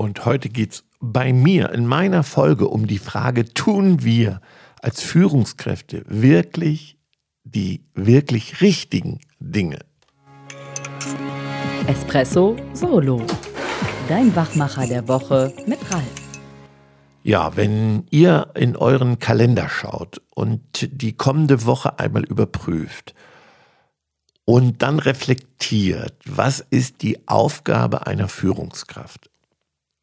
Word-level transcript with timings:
Und 0.00 0.24
heute 0.24 0.48
geht 0.48 0.72
es 0.72 0.84
bei 1.00 1.30
mir 1.34 1.72
in 1.72 1.84
meiner 1.84 2.22
Folge 2.22 2.68
um 2.68 2.86
die 2.86 2.96
Frage, 2.96 3.52
tun 3.52 4.02
wir 4.02 4.40
als 4.80 5.02
Führungskräfte 5.02 6.04
wirklich 6.08 6.96
die 7.44 7.84
wirklich 7.92 8.62
richtigen 8.62 9.20
Dinge? 9.40 9.80
Espresso 11.86 12.56
Solo. 12.72 13.26
Dein 14.08 14.34
Wachmacher 14.34 14.86
der 14.86 15.06
Woche 15.06 15.52
mit 15.66 15.78
Ralf. 15.92 16.14
Ja, 17.22 17.54
wenn 17.56 18.06
ihr 18.08 18.52
in 18.54 18.76
euren 18.76 19.18
Kalender 19.18 19.68
schaut 19.68 20.22
und 20.34 20.88
die 20.90 21.12
kommende 21.12 21.66
Woche 21.66 21.98
einmal 21.98 22.24
überprüft 22.24 23.14
und 24.46 24.80
dann 24.80 24.98
reflektiert, 24.98 26.14
was 26.24 26.60
ist 26.70 27.02
die 27.02 27.28
Aufgabe 27.28 28.06
einer 28.06 28.28
Führungskraft? 28.28 29.29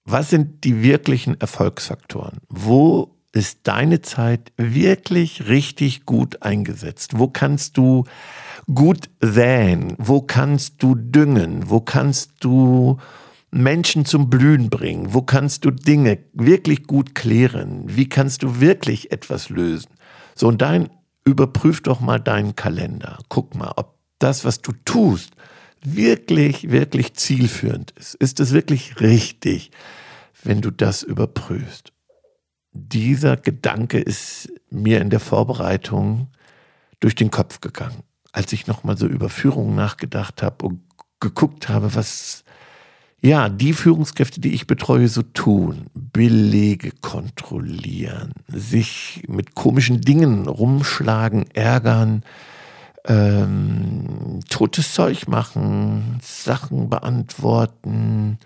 Was 0.10 0.30
sind 0.30 0.64
die 0.64 0.84
wirklichen 0.84 1.38
Erfolgsfaktoren? 1.42 2.38
Wo 2.48 3.18
ist 3.34 3.60
deine 3.64 4.02
Zeit 4.02 4.54
wirklich 4.56 5.50
richtig 5.50 6.06
gut 6.06 6.44
eingesetzt? 6.44 7.20
Wo 7.20 7.28
kannst 7.28 7.76
du 7.76 8.06
gut 8.74 9.10
säen? 9.20 9.96
Wo 9.98 10.22
kannst 10.22 10.82
du 10.82 10.96
düngen? 10.96 11.70
Wo 11.70 11.82
kannst 11.82 12.36
du 12.40 13.00
Menschen 13.52 14.06
zum 14.06 14.30
Blühen 14.30 14.70
bringen? 14.70 15.14
Wo 15.14 15.24
kannst 15.24 15.66
du 15.66 15.72
Dinge 15.72 16.20
wirklich 16.32 16.88
gut 16.88 17.14
klären? 17.14 17.84
Wie 17.88 18.08
kannst 18.08 18.44
du 18.44 18.62
wirklich 18.62 19.12
etwas 19.12 19.50
lösen? 19.50 19.90
So, 20.36 20.48
und 20.48 20.62
dein, 20.62 20.88
überprüf 21.26 21.84
doch 21.84 22.00
mal 22.00 22.20
deinen 22.20 22.56
Kalender. 22.56 23.18
Guck 23.28 23.56
mal, 23.56 23.74
ob 23.76 23.98
das, 24.20 24.46
was 24.46 24.62
du 24.62 24.72
tust, 24.86 25.34
wirklich, 25.96 26.72
wirklich 26.72 27.14
zielführend 27.14 27.92
ist. 27.92 28.16
Ist 28.16 28.40
es 28.40 28.54
wirklich 28.54 29.00
richtig? 29.00 29.72
wenn 30.48 30.62
du 30.62 30.72
das 30.72 31.04
überprüfst. 31.04 31.92
Dieser 32.72 33.38
Gedanke 33.38 34.00
ist 34.00 34.50
mir 34.70 35.02
in 35.02 35.10
der 35.10 35.20
Vorbereitung 35.20 36.28
durch 37.00 37.16
den 37.16 37.32
Kopf 37.32 37.60
gegangen, 37.62 38.04
als 38.32 38.54
ich 38.54 38.68
nochmal 38.68 38.98
so 38.98 39.08
über 39.08 39.30
Führung 39.30 39.76
nachgedacht 39.76 40.42
habe 40.42 40.66
und 40.66 40.82
geguckt 41.20 41.70
habe, 41.70 41.96
was 41.96 42.44
ja 43.20 43.50
die 43.50 43.74
Führungskräfte, 43.74 44.40
die 44.40 44.54
ich 44.54 44.68
betreue, 44.68 45.08
so 45.08 45.24
tun. 45.24 45.88
Belege 45.94 46.92
kontrollieren, 47.02 48.34
sich 48.48 49.24
mit 49.28 49.56
komischen 49.56 50.02
Dingen 50.02 50.48
rumschlagen, 50.48 51.50
ärgern, 51.52 52.24
ähm, 53.08 54.42
totes 54.50 54.94
Zeug 54.94 55.28
machen, 55.28 56.20
Sachen 56.22 56.90
beantworten, 56.90 58.38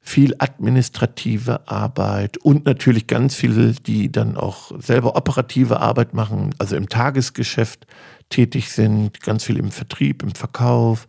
viel 0.00 0.34
administrative 0.38 1.68
Arbeit 1.68 2.36
und 2.38 2.66
natürlich 2.66 3.06
ganz 3.06 3.36
viele, 3.36 3.72
die 3.72 4.10
dann 4.10 4.36
auch 4.36 4.72
selber 4.80 5.14
operative 5.14 5.80
Arbeit 5.80 6.12
machen, 6.12 6.50
also 6.58 6.74
im 6.74 6.88
Tagesgeschäft 6.88 7.86
tätig 8.28 8.72
sind, 8.72 9.20
ganz 9.20 9.44
viel 9.44 9.58
im 9.58 9.70
Vertrieb, 9.70 10.24
im 10.24 10.34
Verkauf, 10.34 11.06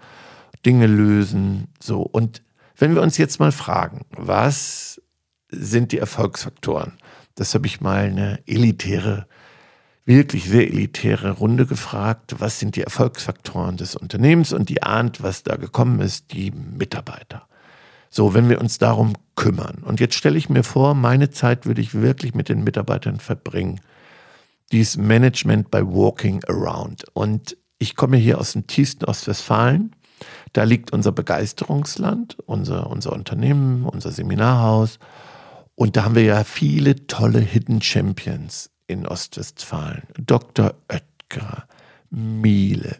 Dinge 0.64 0.86
lösen, 0.86 1.68
so. 1.82 2.02
Und 2.02 2.44
wenn 2.78 2.94
wir 2.94 3.02
uns 3.02 3.18
jetzt 3.18 3.40
mal 3.40 3.52
fragen, 3.52 4.02
was 4.12 5.02
sind 5.50 5.92
die 5.92 5.98
Erfolgsfaktoren? 6.00 6.94
Das 7.36 7.56
habe 7.56 7.66
ich 7.66 7.82
mal 7.82 8.06
eine 8.06 8.40
elitäre, 8.46 9.26
wirklich 10.06 10.50
sehr 10.50 10.68
elitäre 10.68 11.32
Runde 11.32 11.66
gefragt. 11.66 12.36
Was 12.40 12.60
sind 12.60 12.76
die 12.76 12.82
Erfolgsfaktoren 12.82 13.78
des 13.78 13.96
Unternehmens? 13.96 14.54
Und 14.54 14.70
die 14.70 14.84
ahnt, 14.84 15.24
was 15.24 15.44
da 15.44 15.56
gekommen 15.56 16.00
ist, 16.02 16.34
die 16.34 16.52
Mitarbeiter. 16.52 17.48
So, 18.10 18.34
wenn 18.34 18.50
wir 18.50 18.62
uns 18.62 18.78
darum 18.78 19.14
kümmern. 19.36 19.78
Und 19.84 20.00
jetzt 20.00 20.16
stelle 20.16 20.38
ich 20.38 20.50
mir 20.50 20.64
vor, 20.64 20.94
meine 20.94 21.32
Zeit 21.32 21.66
würde 21.66 21.82
ich 21.82 21.96
wirklich 21.96 22.36
mit 22.36 22.50
den 22.50 22.64
Mitarbeitern 22.64 23.20
verbringen. 23.20 23.80
Dies 24.72 24.98
Management 24.98 25.72
by 25.72 25.82
Walking 25.82 26.44
Around. 26.46 27.06
Und 27.14 27.58
ich 27.80 27.96
komme 27.96 28.18
hier 28.18 28.40
aus 28.40 28.54
dem 28.54 28.68
tiefsten 28.68 29.06
Ostwestfalen. 29.06 29.96
Da 30.52 30.64
liegt 30.64 30.94
unser 30.94 31.12
Begeisterungsland, 31.12 32.38
unser, 32.46 32.90
unser 32.90 33.14
Unternehmen, 33.14 33.86
unser 33.86 34.12
Seminarhaus. 34.12 35.00
Und 35.76 35.98
da 35.98 36.04
haben 36.04 36.16
wir 36.16 36.24
ja 36.24 36.44
viele 36.44 37.08
tolle 37.08 37.40
Hidden 37.40 37.82
Champions 37.82 38.73
in 38.94 39.08
Ostwestfalen. 39.08 40.04
Dr. 40.18 40.76
Oetker, 40.88 41.68
Miele, 42.10 42.96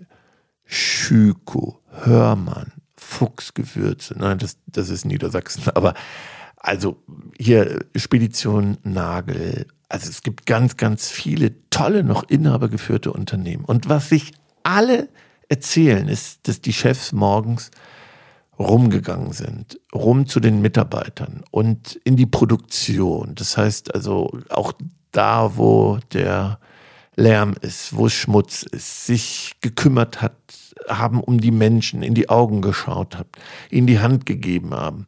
Schüko, 0.66 1.80
Hörmann, 1.90 2.74
Fuchsgewürze. 2.96 4.16
Nein, 4.18 4.40
das, 4.40 4.58
das 4.66 4.90
ist 4.90 5.06
Niedersachsen. 5.06 5.64
Aber 5.76 5.94
also 6.58 6.98
hier 7.38 7.86
Spedition 7.96 8.78
Nagel. 8.84 9.68
Also 9.90 10.10
es 10.10 10.24
gibt 10.24 10.46
ganz, 10.46 10.78
ganz 10.78 11.10
viele 11.12 11.54
tolle, 11.70 12.04
noch 12.04 12.24
inhabergeführte 12.24 13.12
Unternehmen. 13.12 13.66
Und 13.66 13.90
was 13.90 14.10
sich 14.10 14.34
alle 14.64 15.10
erzählen, 15.50 16.08
ist, 16.08 16.48
dass 16.48 16.62
die 16.62 16.74
Chefs 16.74 17.12
morgens 17.12 17.70
rumgegangen 18.58 19.34
sind, 19.34 19.80
rum 19.94 20.26
zu 20.26 20.40
den 20.40 20.62
Mitarbeitern 20.62 21.44
und 21.52 21.96
in 22.04 22.16
die 22.16 22.26
Produktion. 22.26 23.36
Das 23.36 23.58
heißt 23.58 23.94
also 23.94 24.40
auch 24.50 24.74
da, 25.14 25.56
wo 25.56 26.00
der 26.12 26.60
Lärm 27.16 27.56
ist, 27.62 27.96
wo 27.96 28.10
Schmutz 28.10 28.64
ist, 28.64 29.06
sich 29.06 29.54
gekümmert 29.62 30.22
hat, 30.22 30.36
haben 30.88 31.22
um 31.22 31.40
die 31.40 31.52
Menschen, 31.52 32.04
in 32.04 32.14
die 32.14 32.30
Augen 32.30 32.62
geschaut 32.62 33.16
hat, 33.16 33.28
ihnen 33.70 33.88
die 33.88 34.00
Hand 34.00 34.26
gegeben 34.26 34.74
haben, 34.74 35.06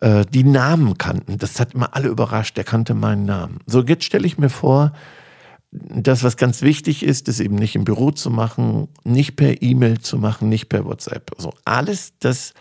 äh, 0.00 0.24
die 0.26 0.44
Namen 0.44 0.98
kannten. 0.98 1.38
Das 1.38 1.60
hat 1.60 1.74
immer 1.74 1.94
alle 1.94 2.08
überrascht, 2.08 2.56
der 2.56 2.64
kannte 2.64 2.94
meinen 2.94 3.26
Namen. 3.26 3.58
So, 3.66 3.82
jetzt 3.82 4.04
stelle 4.04 4.26
ich 4.26 4.38
mir 4.38 4.50
vor, 4.50 4.92
das, 5.70 6.22
was 6.22 6.36
ganz 6.36 6.62
wichtig 6.62 7.02
ist, 7.02 7.28
ist 7.28 7.40
eben 7.40 7.56
nicht 7.56 7.74
im 7.74 7.84
Büro 7.84 8.12
zu 8.12 8.30
machen, 8.30 8.88
nicht 9.02 9.36
per 9.36 9.60
E-Mail 9.60 9.98
zu 9.98 10.18
machen, 10.18 10.48
nicht 10.48 10.68
per 10.68 10.84
WhatsApp. 10.84 11.32
Also 11.36 11.52
alles 11.64 12.14
das 12.20 12.54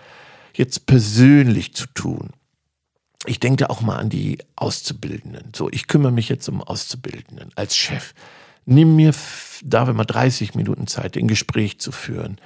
jetzt 0.55 0.87
persönlich 0.87 1.75
zu 1.75 1.85
tun. 1.93 2.31
Ich 3.25 3.39
denke 3.39 3.69
auch 3.69 3.81
mal 3.81 3.97
an 3.97 4.09
die 4.09 4.39
Auszubildenden. 4.55 5.51
So, 5.55 5.69
ich 5.71 5.87
kümmere 5.87 6.11
mich 6.11 6.29
jetzt 6.29 6.47
um 6.49 6.61
Auszubildenden 6.61 7.51
als 7.55 7.75
Chef. 7.75 8.13
Nimm 8.65 8.95
mir 8.95 9.13
da 9.63 9.85
mal 9.91 10.03
30 10.03 10.55
Minuten 10.55 10.87
Zeit, 10.87 11.17
ein 11.17 11.27
Gespräch 11.27 11.79
zu 11.79 11.91
führen. 11.91 12.37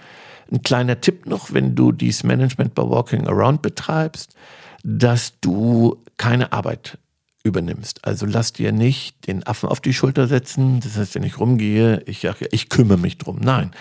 Ein 0.51 0.61
kleiner 0.61 1.01
Tipp 1.01 1.25
noch, 1.25 1.53
wenn 1.53 1.75
du 1.75 1.91
dieses 1.91 2.23
Management 2.23 2.75
by 2.75 2.83
Walking 2.83 3.27
Around 3.27 3.61
betreibst, 3.61 4.35
dass 4.83 5.39
du 5.41 6.03
keine 6.17 6.51
Arbeit 6.53 6.97
übernimmst. 7.43 8.05
Also 8.05 8.25
lass 8.25 8.53
dir 8.53 8.71
nicht 8.71 9.27
den 9.27 9.45
Affen 9.45 9.69
auf 9.69 9.81
die 9.81 9.93
Schulter 9.93 10.27
setzen. 10.27 10.79
Das 10.81 10.97
heißt, 10.97 11.15
wenn 11.15 11.23
ich 11.23 11.39
rumgehe, 11.39 12.03
ich 12.05 12.27
ich 12.51 12.69
kümmere 12.69 12.97
mich 12.97 13.17
drum. 13.17 13.39
Nein. 13.41 13.71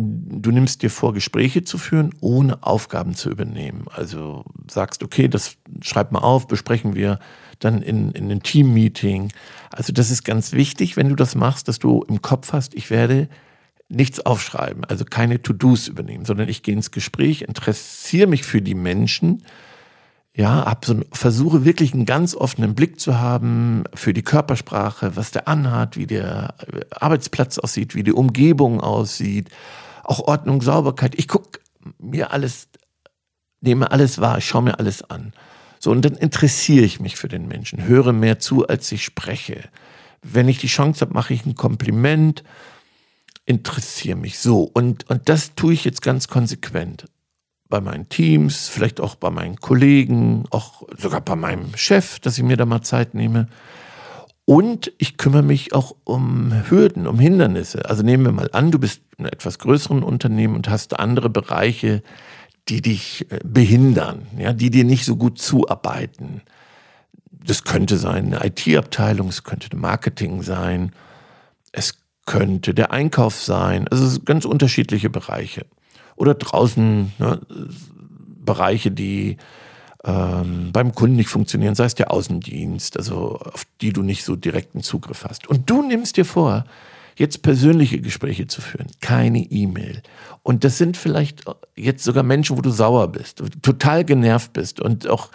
Du 0.00 0.52
nimmst 0.52 0.82
dir 0.82 0.90
vor, 0.90 1.12
Gespräche 1.12 1.64
zu 1.64 1.76
führen, 1.76 2.14
ohne 2.20 2.62
Aufgaben 2.62 3.16
zu 3.16 3.30
übernehmen. 3.30 3.86
Also 3.92 4.44
sagst, 4.70 5.02
okay, 5.02 5.26
das 5.26 5.56
schreib 5.80 6.12
mal 6.12 6.20
auf, 6.20 6.46
besprechen 6.46 6.94
wir 6.94 7.18
dann 7.58 7.82
in, 7.82 8.12
in 8.12 8.26
einem 8.26 8.44
Team-Meeting. 8.44 9.32
Also 9.72 9.92
das 9.92 10.12
ist 10.12 10.22
ganz 10.22 10.52
wichtig, 10.52 10.96
wenn 10.96 11.08
du 11.08 11.16
das 11.16 11.34
machst, 11.34 11.66
dass 11.66 11.80
du 11.80 12.04
im 12.08 12.22
Kopf 12.22 12.52
hast, 12.52 12.74
ich 12.74 12.90
werde 12.90 13.28
nichts 13.88 14.20
aufschreiben, 14.20 14.84
also 14.84 15.04
keine 15.04 15.42
To-Dos 15.42 15.88
übernehmen, 15.88 16.24
sondern 16.24 16.48
ich 16.48 16.62
gehe 16.62 16.74
ins 16.74 16.92
Gespräch, 16.92 17.42
interessiere 17.42 18.28
mich 18.28 18.44
für 18.44 18.62
die 18.62 18.76
Menschen, 18.76 19.42
ja, 20.32 20.64
hab 20.64 20.84
so, 20.84 21.00
versuche 21.10 21.64
wirklich 21.64 21.92
einen 21.92 22.06
ganz 22.06 22.36
offenen 22.36 22.76
Blick 22.76 23.00
zu 23.00 23.18
haben 23.18 23.82
für 23.94 24.12
die 24.12 24.22
Körpersprache, 24.22 25.16
was 25.16 25.32
der 25.32 25.48
anhat, 25.48 25.96
wie 25.96 26.06
der 26.06 26.54
Arbeitsplatz 26.90 27.58
aussieht, 27.58 27.96
wie 27.96 28.04
die 28.04 28.12
Umgebung 28.12 28.80
aussieht, 28.80 29.48
auch 30.08 30.20
Ordnung, 30.20 30.62
Sauberkeit. 30.62 31.14
Ich 31.16 31.28
gucke 31.28 31.60
mir 31.98 32.32
alles, 32.32 32.68
nehme 33.60 33.90
alles 33.90 34.18
wahr, 34.20 34.38
ich 34.38 34.46
schaue 34.46 34.62
mir 34.62 34.78
alles 34.78 35.02
an. 35.02 35.32
So, 35.78 35.90
und 35.90 36.04
dann 36.04 36.14
interessiere 36.14 36.84
ich 36.84 36.98
mich 36.98 37.16
für 37.16 37.28
den 37.28 37.46
Menschen, 37.46 37.84
höre 37.84 38.12
mehr 38.12 38.38
zu, 38.38 38.66
als 38.66 38.90
ich 38.90 39.04
spreche. 39.04 39.68
Wenn 40.22 40.48
ich 40.48 40.58
die 40.58 40.66
Chance 40.66 41.02
habe, 41.02 41.14
mache 41.14 41.34
ich 41.34 41.46
ein 41.46 41.54
Kompliment, 41.54 42.42
interessiere 43.44 44.16
mich 44.16 44.38
so. 44.38 44.62
Und, 44.62 45.08
und 45.08 45.28
das 45.28 45.54
tue 45.54 45.74
ich 45.74 45.84
jetzt 45.84 46.02
ganz 46.02 46.26
konsequent. 46.26 47.04
Bei 47.68 47.80
meinen 47.80 48.08
Teams, 48.08 48.68
vielleicht 48.68 49.00
auch 49.00 49.14
bei 49.14 49.30
meinen 49.30 49.56
Kollegen, 49.56 50.44
auch 50.50 50.88
sogar 50.96 51.20
bei 51.20 51.36
meinem 51.36 51.76
Chef, 51.76 52.18
dass 52.20 52.38
ich 52.38 52.44
mir 52.44 52.56
da 52.56 52.64
mal 52.64 52.80
Zeit 52.82 53.12
nehme. 53.14 53.48
Und 54.48 54.92
ich 54.96 55.18
kümmere 55.18 55.42
mich 55.42 55.74
auch 55.74 55.94
um 56.04 56.54
Hürden, 56.70 57.06
um 57.06 57.18
Hindernisse. 57.18 57.84
Also 57.84 58.02
nehmen 58.02 58.24
wir 58.24 58.32
mal 58.32 58.48
an, 58.52 58.70
du 58.70 58.78
bist 58.78 59.02
in 59.18 59.26
einem 59.26 59.34
etwas 59.34 59.58
größeren 59.58 60.02
Unternehmen 60.02 60.56
und 60.56 60.70
hast 60.70 60.98
andere 60.98 61.28
Bereiche, 61.28 62.02
die 62.70 62.80
dich 62.80 63.30
äh, 63.30 63.40
behindern, 63.44 64.26
ja, 64.38 64.54
die 64.54 64.70
dir 64.70 64.84
nicht 64.84 65.04
so 65.04 65.16
gut 65.16 65.38
zuarbeiten. 65.38 66.40
Das 67.30 67.64
könnte 67.64 67.98
sein 67.98 68.32
eine 68.32 68.46
IT-Abteilung, 68.46 69.28
es 69.28 69.44
könnte 69.44 69.76
Marketing 69.76 70.40
sein, 70.40 70.92
es 71.72 71.98
könnte 72.24 72.72
der 72.72 72.90
Einkauf 72.90 73.38
sein, 73.38 73.86
also 73.88 74.18
ganz 74.20 74.46
unterschiedliche 74.46 75.10
Bereiche. 75.10 75.66
Oder 76.16 76.32
draußen 76.32 77.12
ne, 77.18 77.40
Bereiche, 78.46 78.92
die 78.92 79.36
ähm, 80.08 80.70
beim 80.72 80.94
Kunden 80.94 81.16
nicht 81.16 81.28
funktionieren, 81.28 81.74
sei 81.74 81.84
es 81.84 81.94
der 81.94 82.10
Außendienst, 82.10 82.96
also 82.96 83.36
auf 83.36 83.66
die 83.80 83.92
du 83.92 84.02
nicht 84.02 84.24
so 84.24 84.36
direkten 84.36 84.82
Zugriff 84.82 85.24
hast. 85.28 85.46
Und 85.46 85.68
du 85.68 85.82
nimmst 85.82 86.16
dir 86.16 86.24
vor, 86.24 86.64
jetzt 87.16 87.42
persönliche 87.42 88.00
Gespräche 88.00 88.46
zu 88.46 88.62
führen, 88.62 88.86
keine 89.00 89.40
E-Mail. 89.40 90.02
Und 90.42 90.64
das 90.64 90.78
sind 90.78 90.96
vielleicht 90.96 91.44
jetzt 91.76 92.04
sogar 92.04 92.22
Menschen, 92.22 92.56
wo 92.56 92.62
du 92.62 92.70
sauer 92.70 93.08
bist, 93.08 93.42
total 93.60 94.04
genervt 94.04 94.54
bist 94.54 94.80
und 94.80 95.06
auch 95.08 95.30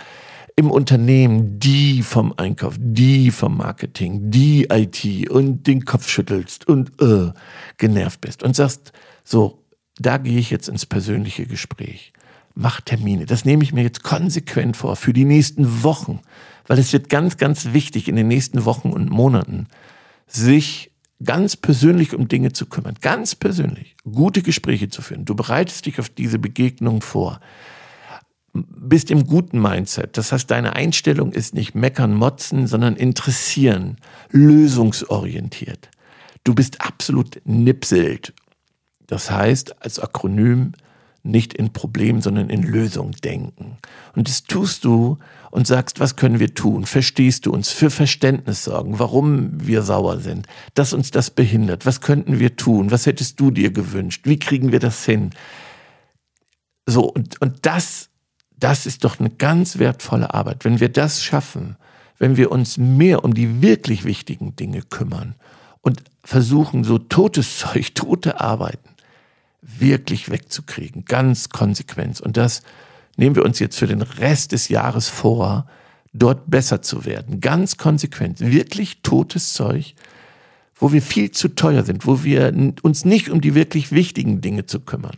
im 0.55 0.71
Unternehmen 0.71 1.59
die 1.59 2.01
vom 2.01 2.33
Einkauf, 2.37 2.75
die 2.79 3.31
vom 3.31 3.57
Marketing, 3.57 4.31
die 4.31 4.67
IT 4.71 5.29
und 5.29 5.67
den 5.67 5.85
Kopf 5.85 6.07
schüttelst 6.07 6.67
und 6.67 6.91
äh, 7.01 7.31
genervt 7.77 8.21
bist 8.21 8.43
und 8.43 8.55
sagst, 8.55 8.91
so, 9.23 9.63
da 9.97 10.17
gehe 10.17 10.39
ich 10.39 10.49
jetzt 10.49 10.69
ins 10.69 10.85
persönliche 10.85 11.45
Gespräch. 11.45 12.13
Mach 12.55 12.81
Termine. 12.81 13.25
Das 13.25 13.45
nehme 13.45 13.63
ich 13.63 13.73
mir 13.73 13.83
jetzt 13.83 14.03
konsequent 14.03 14.77
vor 14.77 14.95
für 14.95 15.13
die 15.13 15.25
nächsten 15.25 15.83
Wochen, 15.83 16.19
weil 16.67 16.79
es 16.79 16.94
wird 16.94 17.09
ganz, 17.09 17.38
ganz 17.38 17.73
wichtig 17.73 18.07
in 18.07 18.15
den 18.15 18.27
nächsten 18.27 18.65
Wochen 18.65 18.91
und 18.91 19.09
Monaten, 19.09 19.67
sich 20.27 20.91
ganz 21.23 21.55
persönlich 21.55 22.13
um 22.13 22.27
Dinge 22.27 22.53
zu 22.53 22.65
kümmern, 22.65 22.95
ganz 23.01 23.35
persönlich, 23.35 23.95
gute 24.03 24.41
Gespräche 24.41 24.89
zu 24.89 25.01
führen. 25.01 25.25
Du 25.25 25.35
bereitest 25.35 25.85
dich 25.85 26.00
auf 26.00 26.09
diese 26.09 26.38
Begegnung 26.38 27.01
vor 27.01 27.39
bist 28.53 29.09
im 29.09 29.25
guten 29.25 29.59
Mindset. 29.59 30.17
Das 30.17 30.31
heißt, 30.31 30.49
deine 30.49 30.75
Einstellung 30.75 31.31
ist 31.31 31.53
nicht 31.56 31.73
meckern, 31.73 32.13
motzen, 32.13 32.67
sondern 32.67 32.95
interessieren, 32.95 33.97
lösungsorientiert. 34.29 35.89
Du 36.44 36.53
bist 36.53 36.81
absolut 36.81 37.41
nipselt. 37.45 38.33
Das 39.07 39.31
heißt, 39.31 39.81
als 39.81 39.99
Akronym 39.99 40.73
nicht 41.23 41.53
in 41.53 41.71
Problem, 41.71 42.21
sondern 42.21 42.49
in 42.49 42.63
Lösung 42.63 43.11
denken. 43.23 43.77
Und 44.15 44.27
das 44.27 44.43
tust 44.43 44.83
du 44.83 45.17
und 45.51 45.65
sagst, 45.65 45.99
was 45.99 46.15
können 46.17 46.39
wir 46.39 46.53
tun? 46.53 46.85
Verstehst 46.85 47.45
du 47.45 47.51
uns? 47.51 47.69
Für 47.69 47.89
Verständnis 47.89 48.65
sorgen, 48.65 48.99
warum 48.99 49.65
wir 49.65 49.81
sauer 49.81 50.19
sind, 50.19 50.47
dass 50.73 50.93
uns 50.93 51.11
das 51.11 51.29
behindert. 51.31 51.85
Was 51.85 52.01
könnten 52.01 52.39
wir 52.39 52.57
tun? 52.57 52.91
Was 52.91 53.05
hättest 53.05 53.39
du 53.39 53.51
dir 53.51 53.71
gewünscht? 53.71 54.25
Wie 54.25 54.37
kriegen 54.37 54.71
wir 54.71 54.79
das 54.79 55.05
hin? 55.05 55.31
So, 56.85 57.03
und, 57.05 57.41
und 57.41 57.65
das 57.65 58.09
das 58.63 58.85
ist 58.85 59.03
doch 59.03 59.19
eine 59.19 59.29
ganz 59.29 59.77
wertvolle 59.77 60.33
Arbeit. 60.33 60.63
Wenn 60.63 60.79
wir 60.79 60.87
das 60.87 61.21
schaffen, 61.21 61.75
wenn 62.17 62.37
wir 62.37 62.49
uns 62.49 62.77
mehr 62.77 63.25
um 63.25 63.33
die 63.33 63.61
wirklich 63.61 64.05
wichtigen 64.05 64.55
Dinge 64.55 64.81
kümmern 64.83 65.35
und 65.81 66.01
versuchen, 66.23 66.85
so 66.85 66.97
totes 66.97 67.57
Zeug, 67.57 67.93
tote 67.93 68.39
Arbeiten 68.39 68.93
wirklich 69.65 70.30
wegzukriegen, 70.30 71.06
ganz 71.06 71.50
konsequent. 71.50 72.21
Und 72.21 72.38
das 72.38 72.62
nehmen 73.18 73.36
wir 73.36 73.45
uns 73.45 73.60
jetzt 73.60 73.77
für 73.77 73.88
den 73.88 74.01
Rest 74.01 74.51
des 74.51 74.69
Jahres 74.69 75.10
vor, 75.10 75.68
dort 76.13 76.50
besser 76.50 76.81
zu 76.81 77.06
werden, 77.06 77.42
ganz 77.42 77.77
konsequent, 77.77 78.39
wirklich 78.39 79.01
totes 79.01 79.54
Zeug, 79.54 79.95
wo 80.75 80.92
wir 80.92 81.01
viel 81.01 81.31
zu 81.31 81.50
teuer 81.50 81.83
sind, 81.83 82.06
wo 82.06 82.24
wir 82.24 82.54
uns 82.81 83.06
nicht 83.06 83.30
um 83.30 83.42
die 83.42 83.56
wirklich 83.56 83.92
wichtigen 83.92 84.42
Dinge 84.42 84.65
zu 84.65 84.80
kümmern. 84.80 85.18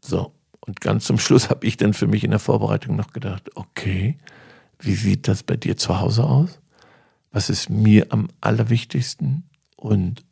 So. 0.00 0.32
Und 0.60 0.82
ganz 0.82 1.06
zum 1.06 1.18
Schluss 1.18 1.48
habe 1.48 1.66
ich 1.66 1.78
dann 1.78 1.94
für 1.94 2.06
mich 2.06 2.24
in 2.24 2.30
der 2.30 2.38
Vorbereitung 2.38 2.94
noch 2.94 3.12
gedacht, 3.14 3.50
okay, 3.54 4.18
wie 4.78 4.94
sieht 4.94 5.26
das 5.26 5.42
bei 5.42 5.56
dir 5.56 5.78
zu 5.78 5.98
Hause 5.98 6.24
aus? 6.24 6.60
Was 7.32 7.48
ist 7.48 7.70
mir 7.70 8.06
am 8.10 8.28
allerwichtigsten? 8.42 9.44
Und 9.76 10.24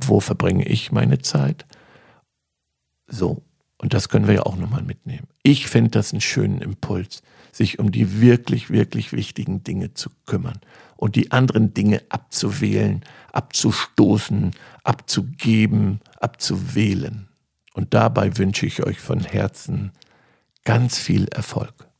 wo 0.00 0.20
verbringe 0.20 0.66
ich 0.66 0.92
meine 0.92 1.18
Zeit? 1.18 1.66
So, 3.12 3.42
und 3.76 3.92
das 3.92 4.08
können 4.08 4.26
wir 4.26 4.34
ja 4.34 4.42
auch 4.44 4.56
nochmal 4.56 4.82
mitnehmen. 4.82 5.28
Ich 5.42 5.66
fände 5.66 5.90
das 5.90 6.12
einen 6.12 6.22
schönen 6.22 6.62
Impuls, 6.62 7.22
sich 7.52 7.78
um 7.78 7.92
die 7.92 8.22
wirklich, 8.22 8.70
wirklich 8.70 9.12
wichtigen 9.12 9.62
Dinge 9.62 9.92
zu 9.92 10.08
kümmern 10.24 10.58
und 10.96 11.14
die 11.14 11.30
anderen 11.30 11.74
Dinge 11.74 12.00
abzuwählen, 12.08 13.04
abzustoßen, 13.32 14.52
abzugeben, 14.82 16.00
abzuwählen. 16.20 17.28
Und 17.74 17.92
dabei 17.92 18.38
wünsche 18.38 18.64
ich 18.64 18.82
euch 18.82 18.98
von 18.98 19.20
Herzen 19.20 19.92
ganz 20.64 20.96
viel 20.96 21.28
Erfolg. 21.28 21.91